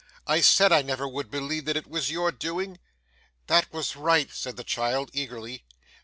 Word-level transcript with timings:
I 0.25 0.41
said 0.41 0.71
I 0.71 0.81
never 0.81 1.07
would 1.07 1.29
believe 1.29 1.65
that 1.65 1.77
it 1.77 1.85
was 1.85 2.09
your 2.09 2.31
doing.' 2.31 2.79
'That 3.45 3.71
was 3.71 3.95
right!' 3.95 4.33
said 4.33 4.57
the 4.57 4.63
child 4.63 5.11
eagerly. 5.13 5.63